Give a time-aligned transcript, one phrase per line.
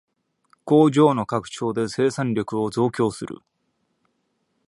[0.65, 3.41] 工場の拡張で生産力を増強する